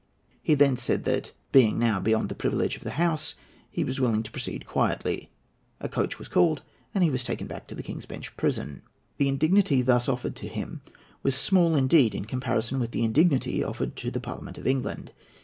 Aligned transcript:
He 0.41 0.55
then 0.55 0.77
said 0.77 1.03
that, 1.03 1.31
being 1.51 1.77
now 1.77 1.99
beyond 1.99 2.29
the 2.29 2.33
privilege 2.33 2.75
of 2.75 2.83
the 2.83 2.97
House, 2.97 3.35
he 3.69 3.83
was 3.83 3.99
willing 4.01 4.23
to 4.23 4.31
proceed 4.31 4.65
quietly. 4.65 5.29
A 5.79 5.87
coach 5.87 6.17
was 6.17 6.27
called, 6.27 6.63
and 6.95 7.03
he 7.03 7.11
was 7.11 7.23
taken 7.23 7.45
back 7.45 7.67
to 7.67 7.75
the 7.75 7.83
King's 7.83 8.07
Bench 8.07 8.35
Prison. 8.35 8.81
The 9.17 9.27
indignity 9.29 9.83
thus 9.83 10.09
offered 10.09 10.35
to 10.37 10.47
him 10.47 10.81
was 11.21 11.35
small 11.35 11.75
indeed 11.75 12.15
in 12.15 12.25
comparison 12.25 12.79
with 12.79 12.89
the 12.89 13.03
indignity 13.03 13.63
offered 13.63 13.95
to 13.97 14.09
the 14.09 14.19
Parliament 14.19 14.57
of 14.57 14.65
England. 14.65 15.11